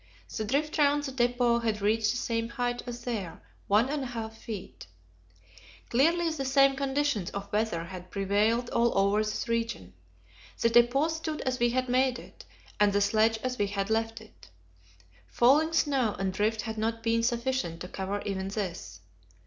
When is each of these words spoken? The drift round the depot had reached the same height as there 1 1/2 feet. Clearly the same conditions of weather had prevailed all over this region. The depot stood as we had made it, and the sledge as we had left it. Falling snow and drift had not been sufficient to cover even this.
The 0.35 0.45
drift 0.45 0.79
round 0.79 1.03
the 1.03 1.11
depot 1.11 1.59
had 1.59 1.79
reached 1.79 2.09
the 2.09 2.17
same 2.17 2.49
height 2.49 2.81
as 2.87 3.03
there 3.03 3.39
1 3.67 3.87
1/2 3.87 4.33
feet. 4.33 4.87
Clearly 5.91 6.27
the 6.31 6.43
same 6.43 6.75
conditions 6.75 7.29
of 7.29 7.53
weather 7.53 7.83
had 7.83 8.09
prevailed 8.09 8.71
all 8.71 8.97
over 8.97 9.19
this 9.19 9.47
region. 9.47 9.93
The 10.59 10.71
depot 10.71 11.09
stood 11.09 11.41
as 11.41 11.59
we 11.59 11.69
had 11.69 11.87
made 11.87 12.17
it, 12.17 12.45
and 12.79 12.91
the 12.91 12.99
sledge 12.99 13.37
as 13.43 13.59
we 13.59 13.67
had 13.67 13.91
left 13.91 14.21
it. 14.21 14.49
Falling 15.27 15.71
snow 15.71 16.15
and 16.17 16.33
drift 16.33 16.61
had 16.63 16.79
not 16.79 17.03
been 17.03 17.21
sufficient 17.21 17.79
to 17.81 17.87
cover 17.87 18.23
even 18.25 18.47
this. 18.47 19.01